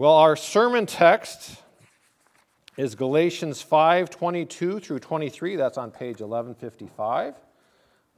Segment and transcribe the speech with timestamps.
[0.00, 1.60] Well, our sermon text
[2.76, 5.56] is Galatians 5 22 through 23.
[5.56, 7.34] That's on page 1155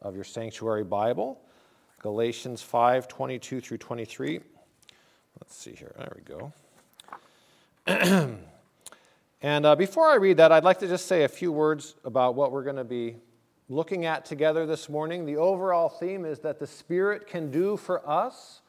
[0.01, 1.41] of your sanctuary Bible.
[2.03, 4.41] Galatians 5 22 through 23.
[5.41, 5.95] Let's see here.
[5.97, 6.53] There we go.
[9.41, 12.35] and uh, before I read that, I'd like to just say a few words about
[12.35, 13.17] what we're going to be
[13.71, 15.25] looking at together this morning.
[15.25, 18.61] The overall theme is that the Spirit can do for us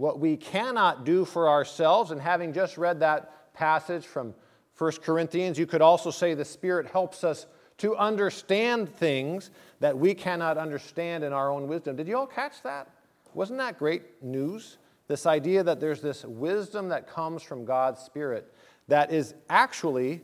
[0.00, 2.10] what we cannot do for ourselves.
[2.10, 4.32] And having just read that passage from
[4.78, 7.44] 1 Corinthians, you could also say the Spirit helps us
[7.76, 9.50] to understand things
[9.80, 11.96] that we cannot understand in our own wisdom.
[11.96, 12.88] Did you all catch that?
[13.34, 14.78] Wasn't that great news?
[15.06, 18.50] This idea that there's this wisdom that comes from God's Spirit
[18.88, 20.22] that is actually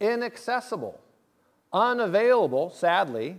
[0.00, 0.98] inaccessible,
[1.70, 3.38] unavailable, sadly,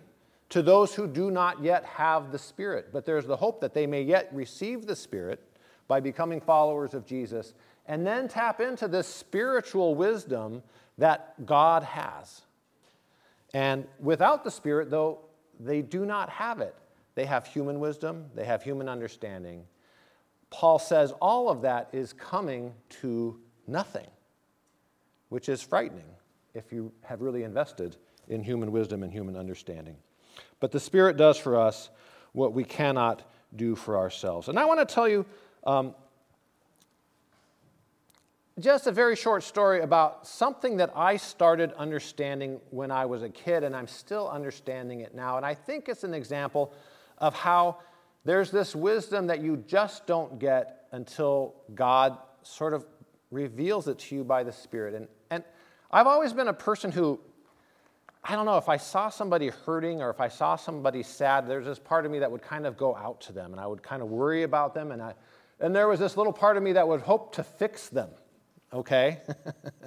[0.49, 2.89] to those who do not yet have the Spirit.
[2.93, 5.43] But there's the hope that they may yet receive the Spirit
[5.87, 7.53] by becoming followers of Jesus,
[7.85, 10.63] and then tap into this spiritual wisdom
[10.97, 12.41] that God has.
[13.53, 15.19] And without the Spirit, though,
[15.59, 16.75] they do not have it.
[17.15, 19.65] They have human wisdom, they have human understanding.
[20.49, 24.07] Paul says all of that is coming to nothing,
[25.29, 26.05] which is frightening
[26.53, 29.95] if you have really invested in human wisdom and human understanding.
[30.59, 31.89] But the Spirit does for us
[32.31, 33.23] what we cannot
[33.55, 34.47] do for ourselves.
[34.47, 35.25] And I want to tell you
[35.65, 35.95] um,
[38.59, 43.29] just a very short story about something that I started understanding when I was a
[43.29, 45.37] kid, and I'm still understanding it now.
[45.37, 46.73] And I think it's an example
[47.17, 47.79] of how
[48.25, 52.85] there's this wisdom that you just don't get until God sort of
[53.31, 54.93] reveals it to you by the Spirit.
[54.93, 55.43] And, and
[55.89, 57.19] I've always been a person who,
[58.23, 61.65] I don't know, if I saw somebody hurting or if I saw somebody sad, there's
[61.65, 63.81] this part of me that would kind of go out to them and I would
[63.81, 64.91] kind of worry about them.
[64.91, 65.15] And I,
[65.63, 68.09] and there was this little part of me that would hope to fix them,
[68.73, 69.21] okay?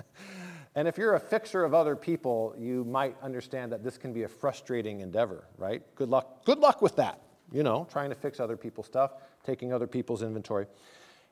[0.74, 4.22] and if you're a fixer of other people, you might understand that this can be
[4.22, 5.82] a frustrating endeavor, right?
[5.94, 7.20] Good luck, good luck with that,
[7.52, 9.12] you know, trying to fix other people's stuff,
[9.44, 10.66] taking other people's inventory.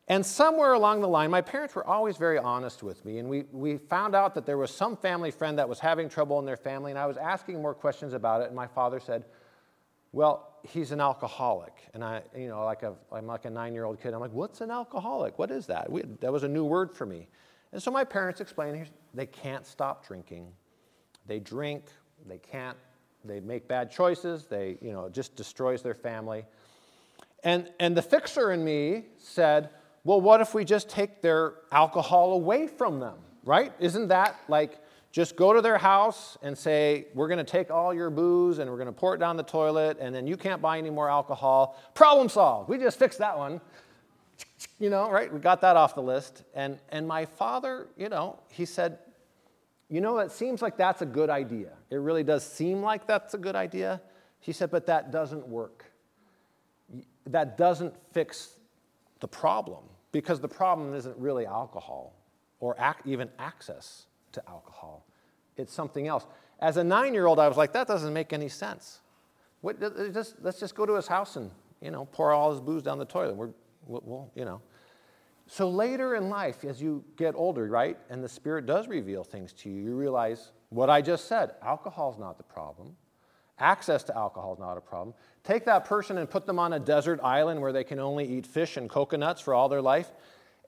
[0.08, 3.44] And somewhere along the line, my parents were always very honest with me, and we,
[3.50, 6.58] we found out that there was some family friend that was having trouble in their
[6.58, 9.24] family, and I was asking more questions about it, and my father said,
[10.14, 11.72] Well, he's an alcoholic.
[11.92, 14.14] And I, you know, like a, I'm like a nine year old kid.
[14.14, 15.40] I'm like, what's an alcoholic?
[15.40, 15.90] What is that?
[15.90, 17.26] We, that was a new word for me.
[17.72, 20.52] And so my parents explained they can't stop drinking.
[21.26, 21.86] They drink,
[22.28, 22.76] they can't,
[23.24, 26.44] they make bad choices, they, you know, just destroys their family.
[27.42, 29.70] And, and the fixer in me said,
[30.04, 33.72] well, what if we just take their alcohol away from them, right?
[33.80, 34.78] Isn't that like
[35.14, 38.68] just go to their house and say, We're going to take all your booze and
[38.68, 41.08] we're going to pour it down the toilet, and then you can't buy any more
[41.08, 41.80] alcohol.
[41.94, 42.68] Problem solved.
[42.68, 43.60] We just fixed that one.
[44.80, 45.32] You know, right?
[45.32, 46.42] We got that off the list.
[46.52, 48.98] And, and my father, you know, he said,
[49.88, 51.70] You know, it seems like that's a good idea.
[51.90, 54.02] It really does seem like that's a good idea.
[54.40, 55.84] He said, But that doesn't work.
[57.26, 58.56] That doesn't fix
[59.20, 62.16] the problem because the problem isn't really alcohol
[62.58, 65.06] or ac- even access to alcohol.
[65.56, 66.26] It's something else.
[66.60, 69.00] As a nine year old, I was like, that doesn't make any sense.
[69.60, 69.80] What,
[70.12, 71.50] just, let's just go to his house and,
[71.80, 73.34] you know, pour all his booze down the toilet.
[73.34, 73.50] We're,
[73.86, 74.60] we'll, you know.
[75.46, 79.52] So later in life, as you get older, right, and the Spirit does reveal things
[79.54, 82.96] to you, you realize what I just said alcohol is not the problem.
[83.58, 85.14] Access to alcohol is not a problem.
[85.44, 88.46] Take that person and put them on a desert island where they can only eat
[88.46, 90.10] fish and coconuts for all their life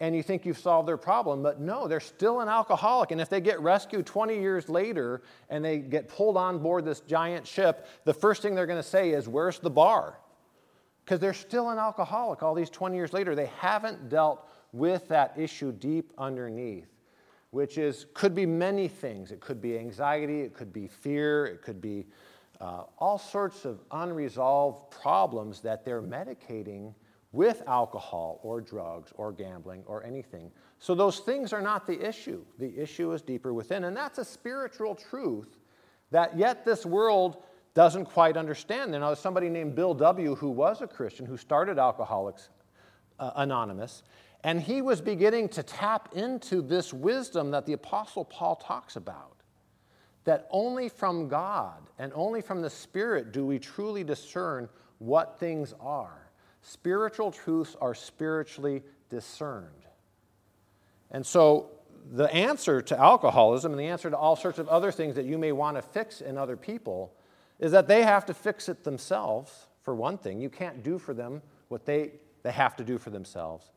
[0.00, 3.12] and you think you've solved their problem, but no, they're still an alcoholic.
[3.12, 7.00] And if they get rescued 20 years later and they get pulled on board this
[7.00, 10.18] giant ship, the first thing they're going to say is, Where's the bar?
[11.04, 13.34] Because they're still an alcoholic all these 20 years later.
[13.34, 16.92] They haven't dealt with that issue deep underneath,
[17.50, 19.32] which is could be many things.
[19.32, 22.06] It could be anxiety, it could be fear, it could be
[22.60, 26.92] uh, all sorts of unresolved problems that they're medicating
[27.36, 30.50] with alcohol or drugs or gambling or anything.
[30.78, 32.44] So those things are not the issue.
[32.58, 33.84] The issue is deeper within.
[33.84, 35.58] And that's a spiritual truth
[36.10, 37.42] that yet this world
[37.74, 38.94] doesn't quite understand.
[38.94, 40.34] You know, there's somebody named Bill W.
[40.34, 42.48] who was a Christian who started Alcoholics
[43.18, 44.02] uh, Anonymous,
[44.42, 49.32] and he was beginning to tap into this wisdom that the Apostle Paul talks about.
[50.24, 54.68] That only from God and only from the Spirit do we truly discern
[54.98, 56.25] what things are.
[56.68, 59.86] Spiritual truths are spiritually discerned.
[61.12, 61.70] And so,
[62.12, 65.38] the answer to alcoholism and the answer to all sorts of other things that you
[65.38, 67.12] may want to fix in other people
[67.60, 70.40] is that they have to fix it themselves, for one thing.
[70.40, 72.10] You can't do for them what they,
[72.42, 73.70] they have to do for themselves.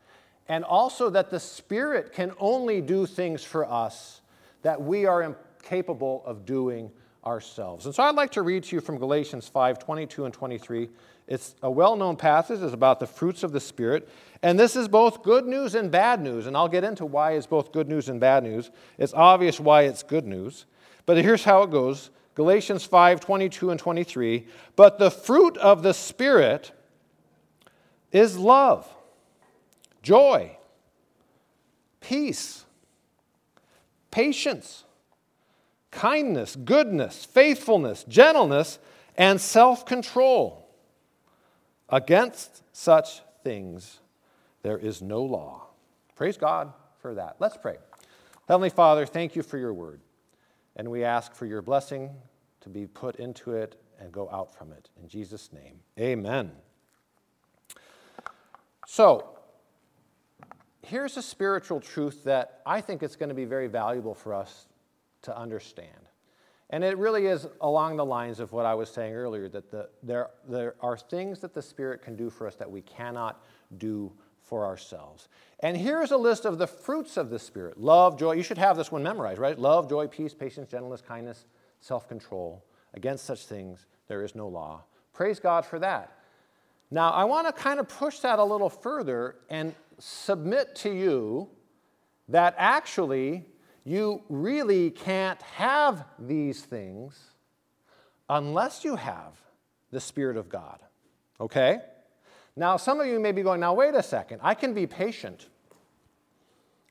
[0.47, 4.21] and also that the Spirit can only do things for us
[4.63, 6.91] that we are incapable of doing
[7.25, 7.85] ourselves.
[7.85, 10.89] And so I'd like to read to you from Galatians 5 22 and 23.
[11.27, 14.09] It's a well known passage, it's about the fruits of the Spirit.
[14.41, 16.47] And this is both good news and bad news.
[16.47, 18.71] And I'll get into why it's both good news and bad news.
[18.97, 20.65] It's obvious why it's good news.
[21.05, 24.47] But here's how it goes Galatians 5 22 and 23.
[24.75, 26.71] But the fruit of the Spirit
[28.11, 28.87] is love,
[30.01, 30.57] joy,
[32.01, 32.65] peace,
[34.09, 34.83] patience,
[35.91, 38.79] kindness, goodness, faithfulness, gentleness,
[39.15, 40.67] and self control.
[41.89, 43.99] Against such things
[44.61, 45.67] there is no law.
[46.15, 47.37] Praise God for that.
[47.39, 47.77] Let's pray.
[48.47, 50.01] Heavenly Father, thank you for your word.
[50.75, 52.11] And we ask for your blessing
[52.61, 54.89] to be put into it and go out from it.
[55.01, 56.51] In Jesus' name, amen.
[58.85, 59.37] So,
[60.81, 64.67] here's a spiritual truth that I think it's going to be very valuable for us
[65.23, 66.09] to understand.
[66.69, 69.89] And it really is along the lines of what I was saying earlier that the,
[70.03, 73.43] there, there are things that the Spirit can do for us that we cannot
[73.77, 74.11] do
[74.43, 75.29] for ourselves.
[75.61, 78.33] And here's a list of the fruits of the Spirit love, joy.
[78.33, 79.57] You should have this one memorized, right?
[79.57, 81.45] Love, joy, peace, patience, gentleness, kindness,
[81.79, 82.63] self control.
[82.93, 84.83] Against such things, there is no law.
[85.13, 86.17] Praise God for that.
[86.91, 91.49] Now, I want to kind of push that a little further and submit to you
[92.29, 93.45] that actually
[93.83, 97.19] you really can't have these things
[98.29, 99.33] unless you have
[99.91, 100.79] the Spirit of God.
[101.39, 101.79] Okay?
[102.55, 104.41] Now, some of you may be going, now, wait a second.
[104.43, 105.47] I can be patient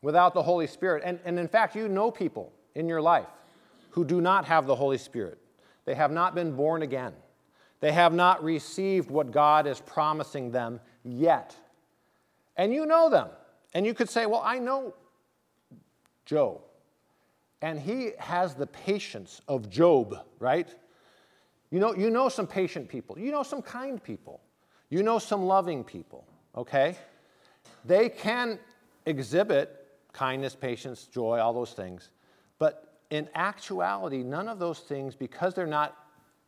[0.03, 1.03] without the Holy Spirit.
[1.05, 3.29] And, and in fact, you know people in your life
[3.91, 5.39] who do not have the Holy Spirit.
[5.85, 7.13] They have not been born again.
[7.81, 11.55] They have not received what God is promising them yet.
[12.57, 13.29] And you know them.
[13.75, 14.95] And you could say, well, I know
[16.25, 16.63] Joe.
[17.61, 20.73] And he has the patience of Job, right?
[21.71, 23.19] You know, you know some patient people.
[23.19, 24.41] You know some kind people.
[24.91, 26.25] You know some loving people,
[26.57, 26.97] okay?
[27.85, 28.59] They can
[29.07, 32.11] exhibit kindness, patience, joy, all those things.
[32.59, 35.97] But in actuality, none of those things, because they're not,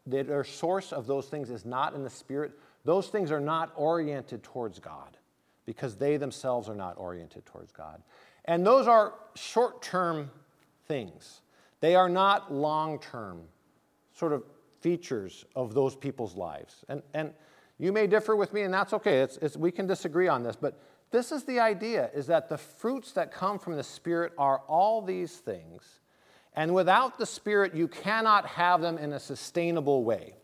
[0.06, 2.52] their source of those things is not in the Spirit,
[2.84, 5.16] those things are not oriented towards God
[5.66, 8.02] because they themselves are not oriented towards God.
[8.46, 10.30] And those are short term
[10.90, 11.42] things.
[11.78, 13.42] They are not long term
[14.12, 14.42] sort of
[14.80, 16.84] features of those people's lives.
[16.88, 17.32] And, and
[17.78, 19.20] you may differ with me, and that's okay.
[19.20, 20.82] It's, it's, we can disagree on this, but
[21.12, 25.00] this is the idea is that the fruits that come from the Spirit are all
[25.00, 26.00] these things.
[26.54, 30.34] And without the Spirit, you cannot have them in a sustainable way.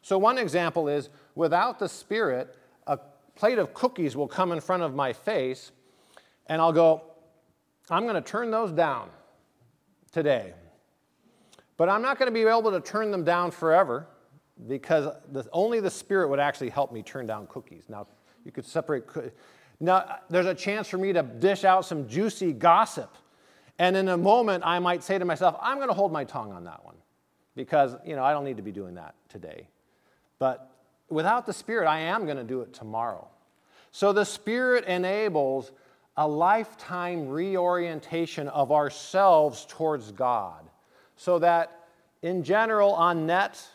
[0.00, 2.56] So, one example is without the Spirit,
[2.86, 2.98] a
[3.34, 5.72] plate of cookies will come in front of my face,
[6.46, 7.02] and I'll go,
[7.90, 9.10] I'm going to turn those down
[10.12, 10.54] today.
[11.76, 14.06] But I'm not going to be able to turn them down forever
[14.68, 17.84] because the, only the Spirit would actually help me turn down cookies.
[17.88, 18.06] Now,
[18.44, 19.04] you could separate.
[19.80, 23.14] Now, there's a chance for me to dish out some juicy gossip.
[23.78, 26.52] And in a moment, I might say to myself, I'm going to hold my tongue
[26.52, 26.96] on that one
[27.56, 29.68] because, you know, I don't need to be doing that today.
[30.38, 30.70] But
[31.08, 33.26] without the Spirit, I am going to do it tomorrow.
[33.90, 35.72] So the Spirit enables
[36.20, 40.68] a lifetime reorientation of ourselves towards God
[41.16, 41.86] so that
[42.20, 43.66] in general on net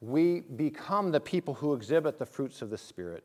[0.00, 3.24] we become the people who exhibit the fruits of the spirit.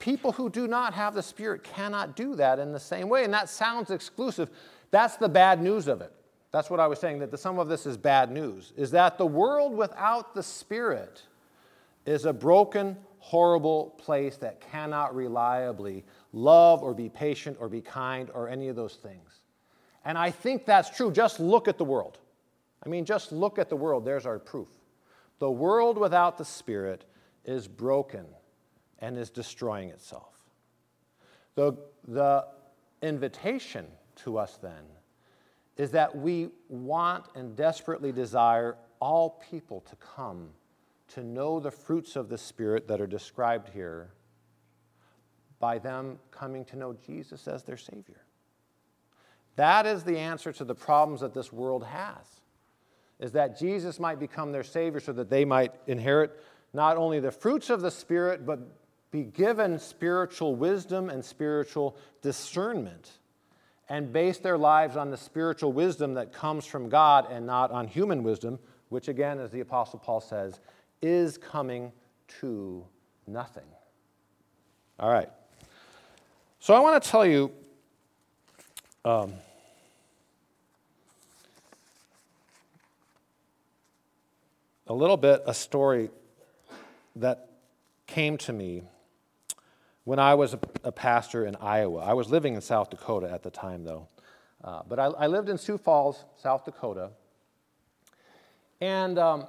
[0.00, 3.32] People who do not have the spirit cannot do that in the same way and
[3.32, 4.50] that sounds exclusive.
[4.90, 6.12] That's the bad news of it.
[6.50, 9.16] That's what i was saying that the, some of this is bad news is that
[9.16, 11.22] the world without the spirit
[12.04, 18.30] is a broken horrible place that cannot reliably love or be patient or be kind
[18.34, 19.40] or any of those things.
[20.04, 21.12] And I think that's true.
[21.12, 22.18] Just look at the world.
[22.84, 24.04] I mean, just look at the world.
[24.04, 24.68] There's our proof.
[25.38, 27.04] The world without the Spirit
[27.44, 28.24] is broken
[28.98, 30.34] and is destroying itself.
[31.54, 31.76] The,
[32.08, 32.46] the
[33.02, 33.86] invitation
[34.24, 34.84] to us then
[35.76, 40.48] is that we want and desperately desire all people to come
[41.08, 44.10] to know the fruits of the Spirit that are described here
[45.62, 48.20] by them coming to know Jesus as their Savior.
[49.54, 52.40] That is the answer to the problems that this world has.
[53.20, 56.32] Is that Jesus might become their Savior so that they might inherit
[56.72, 58.58] not only the fruits of the Spirit, but
[59.12, 63.12] be given spiritual wisdom and spiritual discernment
[63.88, 67.86] and base their lives on the spiritual wisdom that comes from God and not on
[67.86, 70.58] human wisdom, which, again, as the Apostle Paul says,
[71.02, 71.92] is coming
[72.40, 72.84] to
[73.28, 73.68] nothing.
[74.98, 75.28] All right.
[76.62, 77.50] So I want to tell you
[79.04, 79.32] Um,
[84.86, 86.10] a little bit a story
[87.16, 87.48] that
[88.06, 88.82] came to me
[90.04, 91.98] when I was a, a, pastor in Iowa.
[91.98, 94.06] I was living in South Dakota at the time, though.
[94.62, 97.10] Uh, but I, I, lived in Sioux Falls, South Dakota.
[98.80, 99.48] And um,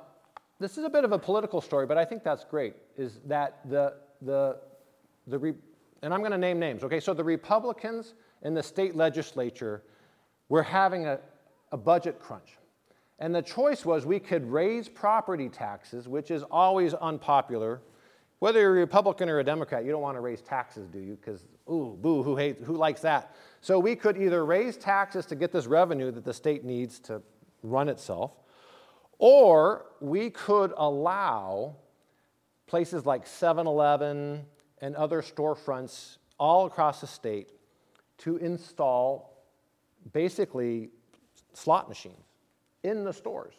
[0.57, 3.59] this is a bit of a political story, but I think that's great, is that
[3.69, 3.93] the,
[4.23, 4.57] the,
[5.27, 5.53] the re-
[6.03, 6.99] and I'm going to name names, okay?
[6.99, 9.81] So the Republicans in the state legislature
[10.49, 11.19] were having a,
[11.71, 12.57] a budget crunch.
[13.19, 17.81] And the choice was we could raise property taxes, which is always unpopular.
[18.39, 21.15] Whether you're a Republican or a Democrat, you don't want to raise taxes, do you?
[21.15, 23.33] Because, ooh, boo, who, hates, who likes that?
[23.61, 27.21] So we could either raise taxes to get this revenue that the state needs to
[27.61, 28.31] run itself,
[29.19, 31.77] or we could allow
[32.67, 34.45] places like 7 Eleven
[34.83, 37.49] and other storefronts all across the state
[38.17, 39.33] to install
[40.11, 40.89] basically
[41.53, 42.25] slot machines
[42.83, 43.53] in the stores.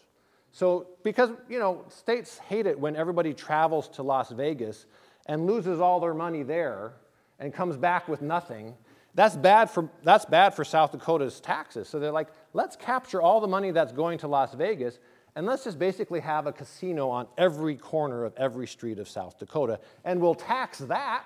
[0.52, 4.84] So, because, you know, states hate it when everybody travels to Las Vegas
[5.24, 6.92] and loses all their money there
[7.38, 8.74] and comes back with nothing.
[9.14, 11.88] That's bad for, that's bad for South Dakota's taxes.
[11.88, 14.98] So they're like, let's capture all the money that's going to Las Vegas
[15.36, 19.38] and let's just basically have a casino on every corner of every street of South
[19.38, 21.24] Dakota, and we'll tax that.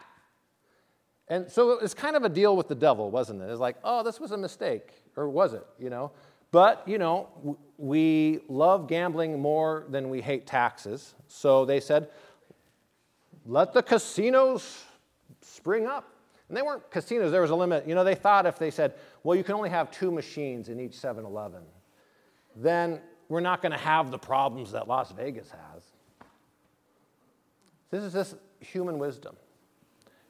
[1.29, 3.51] And so it's kind of a deal with the devil, wasn't it?
[3.51, 5.67] It's like, oh, this was a mistake, or was it?
[5.79, 6.13] You know,
[6.51, 11.15] but, you know, we love gambling more than we hate taxes.
[11.27, 12.09] So they said,
[13.45, 14.85] let the casinos
[15.43, 16.11] spring up.
[16.49, 17.87] And they weren't casinos, there was a limit.
[17.87, 20.81] You know, they thought if they said, well, you can only have two machines in
[20.81, 21.61] each 7 Eleven,
[22.57, 25.83] then we're not going to have the problems that Las Vegas has.
[27.91, 29.37] This is just human wisdom.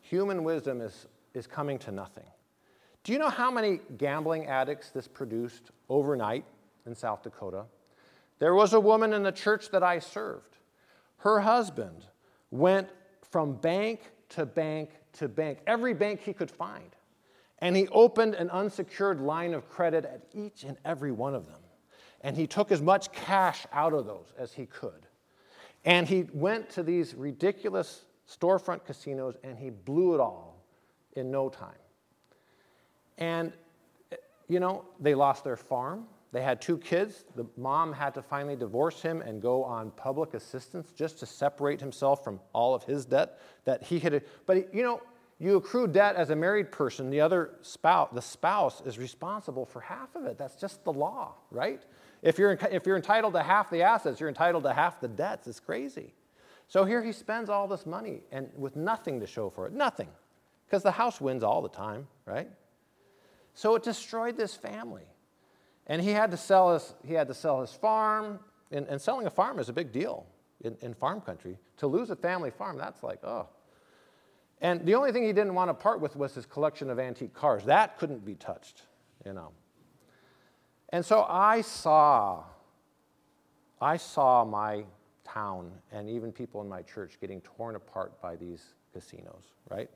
[0.03, 2.27] Human wisdom is, is coming to nothing.
[3.05, 6.45] Do you know how many gambling addicts this produced overnight
[6.87, 7.65] in South Dakota?
[8.39, 10.57] There was a woman in the church that I served.
[11.19, 12.07] Her husband
[12.51, 12.89] went
[13.31, 14.01] from bank
[14.31, 16.95] to bank to bank, every bank he could find.
[17.59, 21.61] And he opened an unsecured line of credit at each and every one of them.
[22.23, 25.07] And he took as much cash out of those as he could.
[25.85, 30.65] And he went to these ridiculous storefront casinos and he blew it all
[31.15, 31.71] in no time.
[33.17, 33.53] And,
[34.49, 36.07] you know, they lost their farm.
[36.31, 37.25] They had two kids.
[37.37, 41.81] The mom had to finally divorce him and go on public assistance just to separate
[41.81, 44.23] himself from all of his debt that he had.
[44.45, 45.01] But, you know,
[45.39, 49.81] you accrue debt as a married person, the other spouse, the spouse is responsible for
[49.81, 50.37] half of it.
[50.37, 51.83] That's just the law, right?
[52.23, 55.47] If you're, if you're entitled to half the assets, you're entitled to half the debts.
[55.47, 56.15] It's crazy.
[56.67, 59.73] So here he spends all this money and with nothing to show for it.
[59.73, 60.09] Nothing.
[60.67, 62.51] Because the house wins all the time, right?
[63.55, 65.07] So it destroyed this family.
[65.87, 68.41] And he had to sell his, he had to sell his farm.
[68.71, 70.27] And, and selling a farm is a big deal
[70.61, 71.57] in, in farm country.
[71.79, 73.49] To lose a family farm, that's like, oh.
[74.61, 77.33] And the only thing he didn't want to part with was his collection of antique
[77.33, 77.65] cars.
[77.65, 78.83] That couldn't be touched,
[79.25, 79.53] you know.
[80.91, 82.45] And so I saw,
[83.81, 84.85] I saw my
[85.25, 89.91] town and even people in my church getting torn apart by these casinos, right?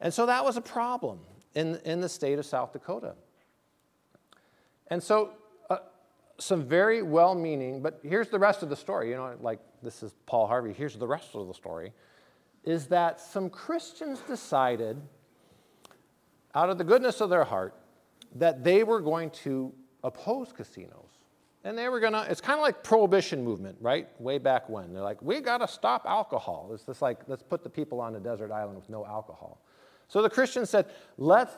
[0.00, 1.20] And so that was a problem
[1.54, 3.14] in, in the state of South Dakota.
[4.88, 5.30] And so,
[5.70, 5.78] uh,
[6.38, 9.10] some very well meaning, but here's the rest of the story.
[9.10, 11.92] You know, like this is Paul Harvey, here's the rest of the story
[12.64, 15.00] is that some Christians decided,
[16.54, 17.74] out of the goodness of their heart,
[18.36, 19.72] that they were going to
[20.04, 21.18] oppose casinos.
[21.64, 24.08] And they were to, it's kind of like prohibition movement, right?
[24.20, 24.92] Way back when.
[24.92, 26.70] They're like, we got to stop alcohol.
[26.74, 29.60] It's just like, let's put the people on a desert island with no alcohol.
[30.08, 30.86] So the Christians said,
[31.18, 31.54] let's,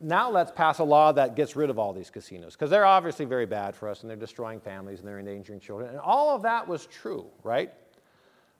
[0.00, 3.24] now let's pass a law that gets rid of all these casinos, because they're obviously
[3.24, 5.90] very bad for us and they're destroying families and they're endangering children.
[5.90, 7.72] And all of that was true, right?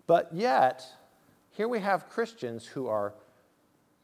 [0.06, 0.87] But yet,
[1.50, 3.12] here we have Christians who are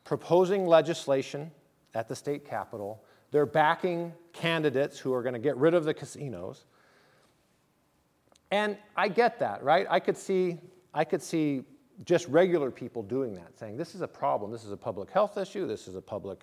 [0.05, 1.53] proposing legislation
[1.95, 5.95] at the state capitol they're backing candidates who are going to get rid of the
[5.95, 6.65] casinos.
[8.51, 9.87] And I get that, right?
[9.89, 10.59] I could see,
[10.93, 11.65] I could see
[12.05, 15.39] just regular people doing that, saying this is a problem, this is a public health
[15.39, 16.41] issue, this is a public,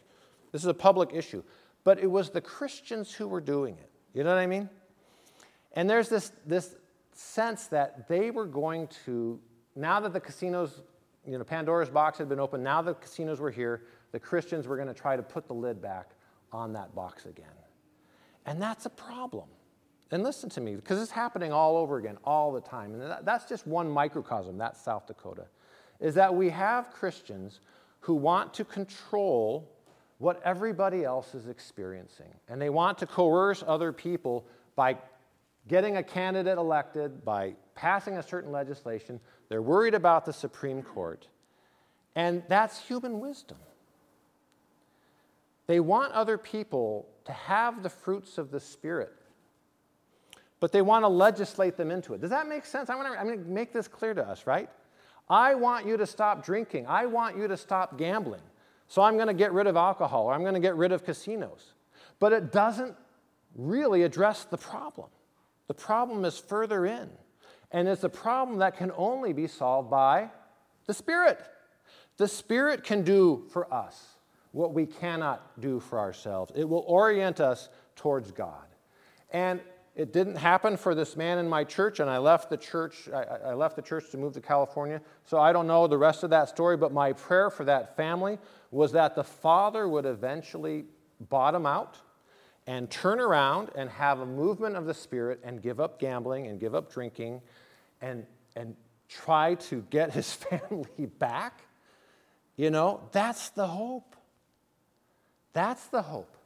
[0.51, 1.43] this is a public issue.
[1.83, 3.89] But it was the Christians who were doing it.
[4.13, 4.69] You know what I mean?
[5.73, 6.75] And there's this, this
[7.13, 9.39] sense that they were going to,
[9.75, 10.81] now that the casinos,
[11.25, 14.75] you know, Pandora's box had been opened, now the casinos were here, the Christians were
[14.75, 16.11] going to try to put the lid back
[16.51, 17.45] on that box again.
[18.45, 19.47] And that's a problem.
[20.11, 22.93] And listen to me, because it's happening all over again, all the time.
[22.93, 25.45] And that's just one microcosm, that's South Dakota,
[25.99, 27.59] is that we have Christians
[27.99, 29.69] who want to control
[30.17, 32.33] what everybody else is experiencing.
[32.47, 34.97] And they want to coerce other people by
[35.67, 39.19] getting a candidate elected, by passing a certain legislation.
[39.47, 41.27] They're worried about the Supreme Court.
[42.15, 43.57] And that's human wisdom.
[45.67, 49.13] They want other people to have the fruits of the Spirit,
[50.59, 52.21] but they want to legislate them into it.
[52.21, 52.89] Does that make sense?
[52.89, 54.67] I want to, I'm going to make this clear to us, right?
[55.29, 56.87] I want you to stop drinking.
[56.87, 58.41] I want you to stop gambling.
[58.87, 61.05] So I'm going to get rid of alcohol or I'm going to get rid of
[61.05, 61.73] casinos.
[62.17, 62.95] But it doesn't
[63.55, 65.09] really address the problem.
[65.67, 67.11] The problem is further in.
[67.71, 70.31] And it's a problem that can only be solved by
[70.87, 71.39] the Spirit.
[72.17, 74.15] The Spirit can do for us
[74.51, 78.65] what we cannot do for ourselves, it will orient us towards God.
[79.31, 79.61] And
[79.95, 83.09] it didn't happen for this man in my church, and I left the church.
[83.13, 85.01] I, I, left the church to move to California.
[85.25, 88.39] So I don't know the rest of that story, but my prayer for that family
[88.71, 90.85] was that the father would eventually
[91.19, 91.97] bottom out
[92.65, 96.59] and turn around and have a movement of the Spirit and give up gambling and
[96.59, 97.41] give up drinking
[97.99, 98.25] and,
[98.55, 98.75] and
[99.09, 101.61] try to get his family back.
[102.55, 104.15] You know, that's the hope.
[105.59, 106.37] That's the hope.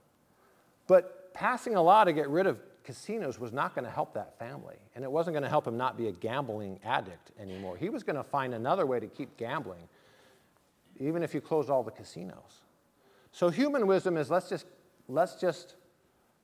[0.87, 4.39] But passing a law to get rid of casinos was not going to help that
[4.39, 4.77] family.
[4.95, 7.77] And it wasn't going to help him not be a gambling addict anymore.
[7.77, 9.87] He was going to find another way to keep gambling,
[10.99, 12.63] even if you closed all the casinos.
[13.31, 14.65] So human wisdom is let's just,
[15.07, 15.75] let's just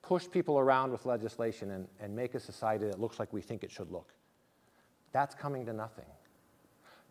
[0.04, 3.64] push people around with legislation and, and make a society that looks like we think
[3.64, 4.14] it should look.
[5.12, 6.06] That's coming to nothing.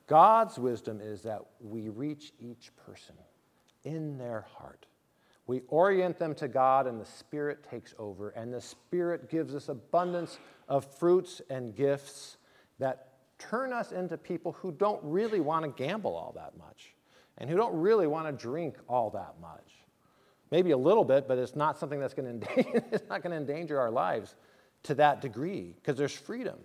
[0.06, 3.16] God's wisdom is that we reach each person
[3.82, 4.86] in their heart.
[5.48, 8.28] We orient them to God, and the Spirit takes over.
[8.30, 10.38] And the Spirit gives us abundance
[10.68, 12.36] of fruits and gifts
[12.78, 16.92] that turn us into people who don't really want to gamble all that much
[17.38, 19.72] and who don't really want to drink all that much.
[20.50, 23.30] Maybe a little bit, but it's not something that's going to endanger, it's not going
[23.30, 24.34] to endanger our lives
[24.82, 26.58] to that degree because there's freedom.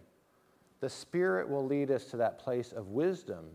[0.82, 3.46] The Spirit will lead us to that place of wisdom,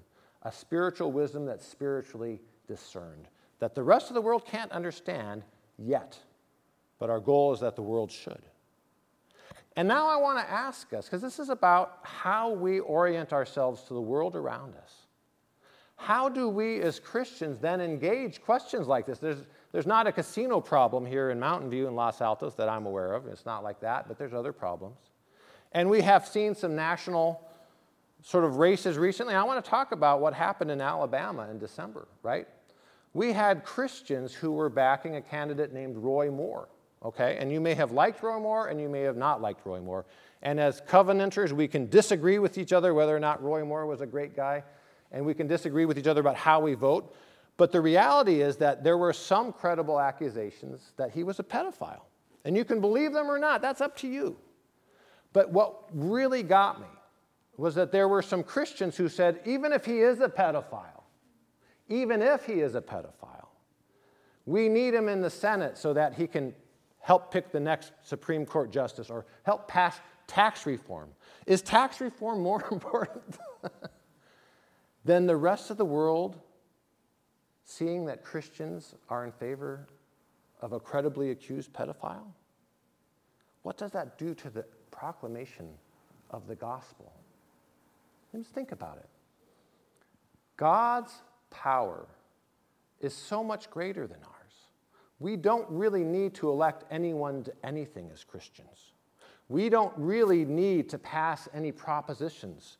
[0.43, 5.43] a spiritual wisdom that's spiritually discerned that the rest of the world can't understand
[5.79, 6.19] yet,
[6.99, 8.43] but our goal is that the world should.
[9.77, 13.83] And now I want to ask us, because this is about how we orient ourselves
[13.85, 14.93] to the world around us.
[15.95, 19.19] How do we as Christians then engage questions like this?
[19.19, 22.87] There's, there's not a casino problem here in Mountain View and Los Altos that I'm
[22.87, 23.27] aware of.
[23.27, 24.99] It's not like that, but there's other problems.
[25.73, 27.41] And we have seen some national
[28.23, 29.35] sort of races recently.
[29.35, 32.49] I want to talk about what happened in Alabama in December, right?
[33.15, 36.69] We had Christians who were backing a candidate named Roy Moore.
[37.05, 39.81] Okay, and you may have liked Roy Moore and you may have not liked Roy
[39.81, 40.05] Moore.
[40.43, 44.01] And as covenanters, we can disagree with each other whether or not Roy Moore was
[44.01, 44.63] a great guy,
[45.11, 47.15] and we can disagree with each other about how we vote.
[47.57, 52.03] But the reality is that there were some credible accusations that he was a pedophile.
[52.45, 54.37] And you can believe them or not, that's up to you.
[55.33, 56.87] But what really got me
[57.57, 60.98] was that there were some Christians who said, even if he is a pedophile,
[61.89, 63.49] even if he is a pedophile.
[64.47, 66.55] We need him in the Senate so that he can
[67.01, 71.11] help pick the next Supreme Court justice or help pass tax reform.
[71.47, 73.39] Is tax reform more important
[75.05, 76.39] than the rest of the world
[77.65, 79.87] seeing that Christians are in favor
[80.61, 82.33] of a credibly accused pedophile?
[83.63, 85.69] What does that do to the proclamation
[86.31, 87.13] of the gospel?
[88.35, 89.09] Just think about it.
[90.57, 91.13] God's
[91.51, 92.07] power
[93.01, 94.53] is so much greater than ours.
[95.21, 98.93] We don't really need to elect anyone to anything as Christians.
[99.49, 102.77] We don't really need to pass any propositions,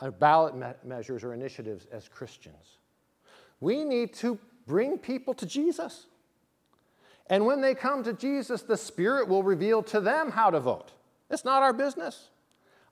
[0.00, 2.78] or ballot me- measures, or initiatives as Christians.
[3.60, 6.06] We need to bring people to Jesus.
[7.28, 10.92] And when they come to Jesus, the Spirit will reveal to them how to vote.
[11.30, 12.30] It's not our business.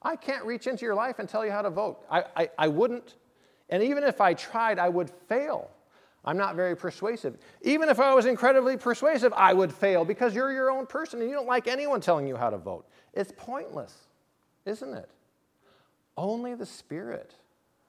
[0.02, 2.04] I can't reach into your life and tell you how to vote.
[2.10, 3.14] I, I, I wouldn't.
[3.70, 5.70] And even if I tried, I would fail.
[6.24, 7.36] I'm not very persuasive.
[7.62, 11.28] Even if I was incredibly persuasive, I would fail because you're your own person and
[11.28, 12.86] you don't like anyone telling you how to vote.
[13.12, 13.94] It's pointless,
[14.64, 15.10] isn't it?
[16.16, 17.34] Only the Spirit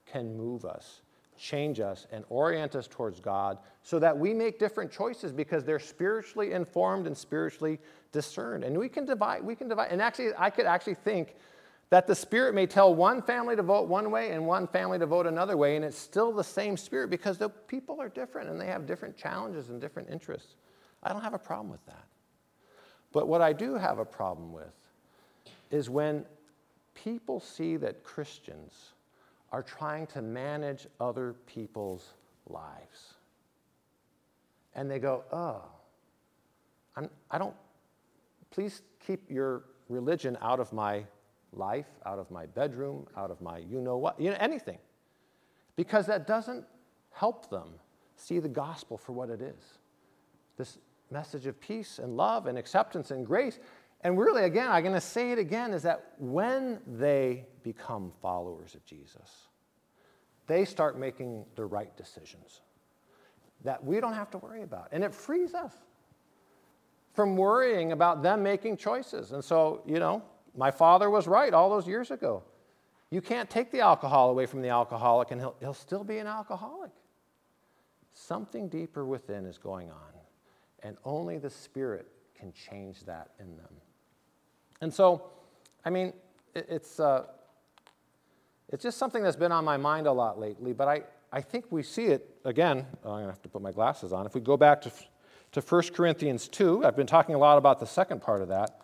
[0.04, 1.00] can move us,
[1.38, 5.78] change us, and orient us towards God so that we make different choices because they're
[5.78, 7.78] spiritually informed and spiritually
[8.12, 8.64] discerned.
[8.64, 9.90] And we can divide, we can divide.
[9.90, 11.36] And actually, I could actually think
[11.90, 15.06] that the Spirit may tell one family to vote one way and one family to
[15.06, 18.60] vote another way, and it's still the same Spirit because the people are different and
[18.60, 20.54] they have different challenges and different interests.
[21.02, 22.04] I don't have a problem with that.
[23.12, 24.72] But what I do have a problem with
[25.70, 26.24] is when
[26.94, 28.92] people see that Christians
[29.52, 32.14] are trying to manage other people's
[32.48, 33.14] lives.
[34.74, 35.62] And they go, oh,
[36.96, 37.54] I'm, I don't,
[38.50, 41.04] please keep your religion out of my
[41.56, 44.78] life, out of my bedroom, out of my you know what, you know, anything.
[45.74, 46.64] Because that doesn't
[47.10, 47.68] help them
[48.16, 49.78] see the gospel for what it is
[50.56, 50.78] this
[51.10, 53.58] message of peace and love and acceptance and grace.
[54.02, 58.74] And really, again, I'm going to say it again is that when they become followers
[58.74, 59.48] of Jesus,
[60.46, 62.60] they start making the right decisions
[63.64, 64.88] that we don't have to worry about.
[64.92, 65.72] And it frees us
[67.14, 69.32] from worrying about them making choices.
[69.32, 70.22] And so, you know,
[70.56, 72.42] my father was right all those years ago.
[73.10, 76.26] You can't take the alcohol away from the alcoholic and he'll, he'll still be an
[76.26, 76.90] alcoholic.
[78.12, 80.12] Something deeper within is going on,
[80.82, 83.68] and only the Spirit can change that in them.
[84.80, 85.30] And so,
[85.84, 86.14] I mean,
[86.54, 87.24] it, it's, uh,
[88.70, 91.66] it's just something that's been on my mind a lot lately, but I, I think
[91.70, 92.86] we see it again.
[93.04, 94.24] Oh, I'm going to have to put my glasses on.
[94.24, 94.92] If we go back to,
[95.52, 98.80] to 1 Corinthians 2, I've been talking a lot about the second part of that.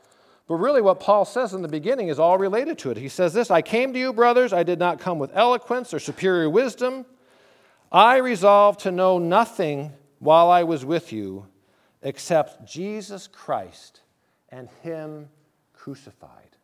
[0.48, 2.96] But really, what Paul says in the beginning is all related to it.
[2.96, 4.52] He says this I came to you, brothers.
[4.52, 7.06] I did not come with eloquence or superior wisdom.
[7.90, 11.46] I resolved to know nothing while I was with you
[12.02, 14.00] except Jesus Christ
[14.48, 15.28] and Him
[15.72, 16.56] crucified.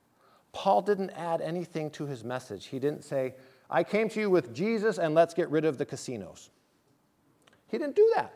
[0.53, 2.67] Paul didn't add anything to his message.
[2.67, 3.35] He didn't say,
[3.71, 6.51] I came to you with Jesus and let's get rid of the casinos.
[7.69, 8.35] He didn't do that.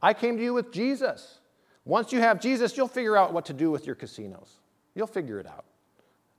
[0.00, 1.38] I came to you with Jesus.
[1.84, 4.58] Once you have Jesus, you'll figure out what to do with your casinos.
[4.94, 5.64] You'll figure it out.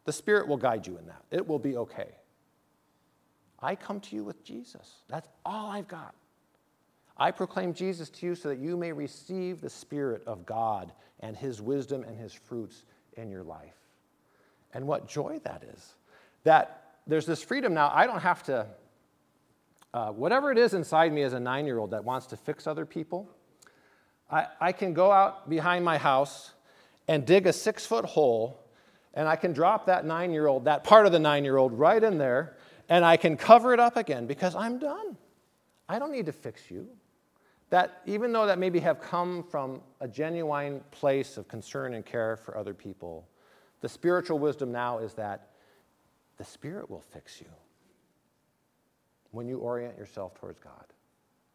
[0.06, 1.24] The Spirit will guide you in that.
[1.32, 2.10] It will be okay.
[3.60, 4.96] I come to you with Jesus.
[5.08, 6.14] That's all I've got.
[7.18, 11.38] I proclaim Jesus to you so that you may receive the Spirit of God and
[11.38, 12.84] His wisdom and His fruits
[13.16, 13.78] in your life.
[14.74, 15.94] And what joy that is.
[16.44, 17.92] That there's this freedom now.
[17.94, 18.68] I don't have to,
[19.94, 22.66] uh, whatever it is inside me as a nine year old that wants to fix
[22.66, 23.30] other people,
[24.34, 26.54] I, I can go out behind my house
[27.08, 28.60] and dig a six foot hole,
[29.14, 31.78] and I can drop that nine year old, that part of the nine year old,
[31.78, 32.58] right in there,
[32.90, 35.18] and I can cover it up again because I'm done.
[35.88, 36.88] I don't need to fix you.
[37.70, 42.36] That, even though that maybe have come from a genuine place of concern and care
[42.36, 43.28] for other people,
[43.82, 45.50] the spiritual wisdom now is that
[46.38, 47.48] the Spirit will fix you
[49.30, 50.86] when you orient yourself towards God.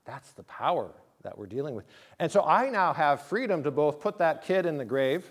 [0.04, 1.84] That's the power that we're dealing with.
[2.18, 5.24] And so I now have freedom to both put that kid in the grave.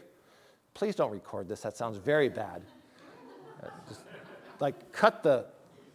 [0.73, 2.61] Please don't record this, that sounds very bad.
[3.87, 4.01] Just
[4.59, 5.45] like cut the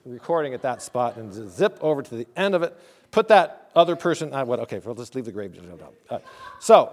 [0.04, 2.76] recording at that spot and zip over to the end of it.
[3.10, 5.54] Put that other person, uh, what, okay, we'll just leave the grave.
[6.08, 6.18] Uh,
[6.58, 6.92] so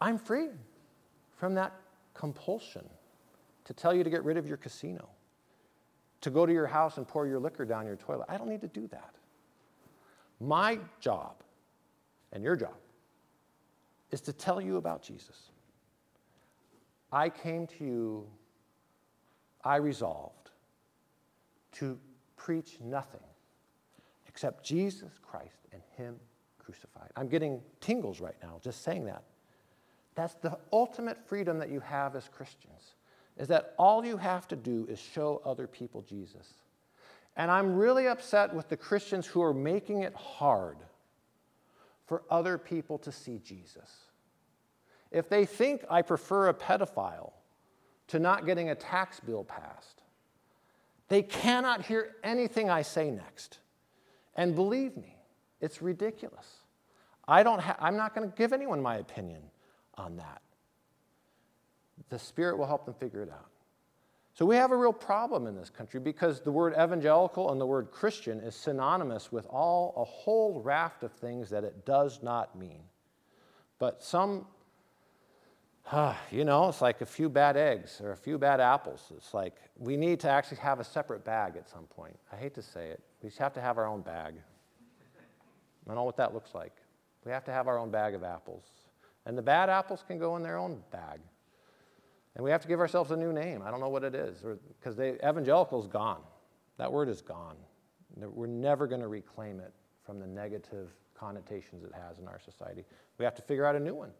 [0.00, 0.48] I'm free
[1.36, 1.72] from that
[2.12, 2.84] compulsion
[3.64, 5.08] to tell you to get rid of your casino,
[6.20, 8.26] to go to your house and pour your liquor down your toilet.
[8.28, 9.14] I don't need to do that.
[10.40, 11.36] My job
[12.32, 12.74] and your job
[14.10, 15.50] is to tell you about Jesus.
[17.12, 18.26] I came to you,
[19.62, 20.50] I resolved
[21.72, 21.98] to
[22.36, 23.20] preach nothing
[24.28, 26.16] except Jesus Christ and Him
[26.58, 27.10] crucified.
[27.16, 29.22] I'm getting tingles right now just saying that.
[30.14, 32.94] That's the ultimate freedom that you have as Christians,
[33.36, 36.52] is that all you have to do is show other people Jesus.
[37.36, 40.78] And I'm really upset with the Christians who are making it hard
[42.06, 43.90] for other people to see Jesus.
[45.10, 47.32] If they think I prefer a pedophile
[48.08, 50.02] to not getting a tax bill passed,
[51.08, 53.58] they cannot hear anything I say next.
[54.36, 55.16] And believe me,
[55.60, 56.46] it's ridiculous.
[57.26, 59.42] I don't ha- I'm not going to give anyone my opinion
[59.94, 60.42] on that.
[62.10, 63.48] The Spirit will help them figure it out.
[64.34, 67.66] So we have a real problem in this country because the word evangelical and the
[67.66, 72.58] word Christian is synonymous with all a whole raft of things that it does not
[72.58, 72.82] mean.
[73.78, 74.46] But some,
[75.92, 79.12] uh, you know, it's like a few bad eggs or a few bad apples.
[79.16, 82.16] It's like we need to actually have a separate bag at some point.
[82.32, 83.00] I hate to say it.
[83.22, 84.34] We just have to have our own bag.
[84.34, 86.72] I don't know what that looks like.
[87.24, 88.64] We have to have our own bag of apples.
[89.26, 91.20] And the bad apples can go in their own bag.
[92.36, 93.62] And we have to give ourselves a new name.
[93.64, 94.42] I don't know what it is,
[94.80, 96.20] because evangelical is gone.
[96.78, 97.56] That word is gone.
[98.16, 99.72] We're never going to reclaim it
[100.04, 102.84] from the negative connotations it has in our society.
[103.18, 104.10] We have to figure out a new one.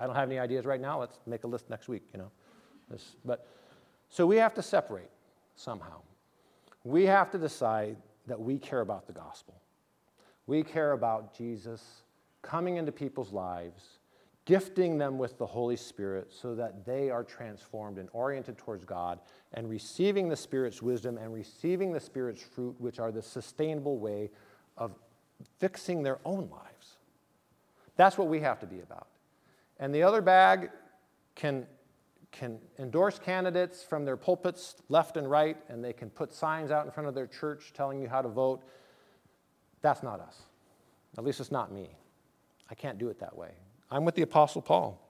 [0.00, 1.00] I don't have any ideas right now.
[1.00, 2.30] Let's make a list next week, you know.
[2.90, 3.46] This, but
[4.08, 5.10] so we have to separate
[5.56, 6.00] somehow.
[6.84, 7.96] We have to decide
[8.26, 9.60] that we care about the gospel.
[10.46, 12.02] We care about Jesus
[12.40, 13.97] coming into people's lives
[14.48, 19.20] gifting them with the Holy Spirit so that they are transformed and oriented towards God
[19.52, 24.30] and receiving the Spirit's wisdom and receiving the Spirit's fruit, which are the sustainable way
[24.78, 24.94] of
[25.58, 26.96] fixing their own lives.
[27.96, 29.08] That's what we have to be about.
[29.78, 30.70] And the other bag
[31.34, 31.66] can,
[32.32, 36.86] can endorse candidates from their pulpits left and right, and they can put signs out
[36.86, 38.62] in front of their church telling you how to vote.
[39.82, 40.38] That's not us.
[41.18, 41.90] At least it's not me.
[42.70, 43.50] I can't do it that way.
[43.90, 45.00] I'm with the Apostle Paul.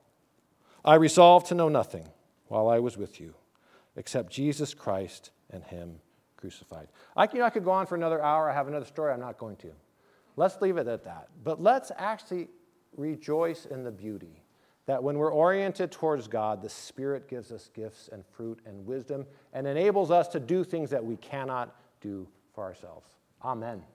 [0.85, 2.09] I resolved to know nothing
[2.47, 3.35] while I was with you
[3.97, 6.01] except Jesus Christ and Him
[6.37, 6.89] crucified.
[7.17, 8.49] I, you know, I could go on for another hour.
[8.49, 9.13] I have another story.
[9.13, 9.73] I'm not going to.
[10.37, 11.29] Let's leave it at that.
[11.43, 12.49] But let's actually
[12.97, 14.43] rejoice in the beauty
[14.87, 19.27] that when we're oriented towards God, the Spirit gives us gifts and fruit and wisdom
[19.53, 23.07] and enables us to do things that we cannot do for ourselves.
[23.45, 23.83] Amen.